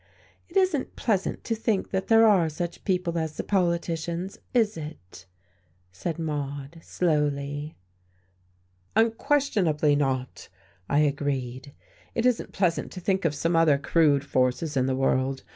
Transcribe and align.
"It 0.49 0.57
isn't 0.57 0.95
pleasant 0.95 1.43
to 1.43 1.53
think 1.53 1.91
that 1.91 2.07
there 2.07 2.25
are 2.25 2.49
such 2.49 2.83
people 2.85 3.19
as 3.19 3.37
the 3.37 3.43
politicians, 3.43 4.39
is 4.51 4.75
it?" 4.75 5.27
said 5.91 6.17
Maude, 6.17 6.79
slowly. 6.81 7.75
"Unquestionably 8.95 9.95
not," 9.95 10.49
I 10.89 11.01
agreed. 11.01 11.73
"It 12.15 12.25
isn't 12.25 12.51
pleasant 12.51 12.91
to 12.93 12.99
think 12.99 13.25
of 13.25 13.35
some 13.35 13.55
other 13.55 13.77
crude 13.77 14.25
forces 14.25 14.75
in 14.75 14.87
the 14.87 14.95
world. 14.95 15.43